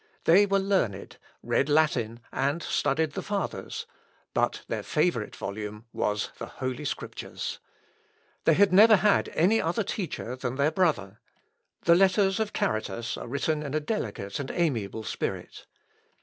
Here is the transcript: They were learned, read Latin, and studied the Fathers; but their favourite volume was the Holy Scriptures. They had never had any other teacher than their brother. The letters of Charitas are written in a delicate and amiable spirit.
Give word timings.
They 0.23 0.47
were 0.47 0.57
learned, 0.57 1.17
read 1.43 1.69
Latin, 1.69 2.21
and 2.31 2.63
studied 2.63 3.11
the 3.11 3.21
Fathers; 3.21 3.85
but 4.33 4.63
their 4.67 4.81
favourite 4.81 5.35
volume 5.35 5.85
was 5.93 6.31
the 6.39 6.47
Holy 6.47 6.85
Scriptures. 6.85 7.59
They 8.45 8.55
had 8.55 8.73
never 8.73 8.95
had 8.95 9.29
any 9.35 9.61
other 9.61 9.83
teacher 9.83 10.35
than 10.35 10.55
their 10.55 10.71
brother. 10.71 11.19
The 11.83 11.93
letters 11.93 12.39
of 12.39 12.51
Charitas 12.51 13.15
are 13.15 13.27
written 13.27 13.61
in 13.61 13.75
a 13.75 13.79
delicate 13.79 14.39
and 14.39 14.49
amiable 14.49 15.03
spirit. 15.03 15.67